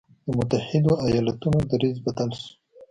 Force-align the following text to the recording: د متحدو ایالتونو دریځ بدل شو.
د 0.25 0.27
متحدو 0.37 0.93
ایالتونو 1.05 1.59
دریځ 1.71 1.95
بدل 2.05 2.29
شو. 2.39 2.49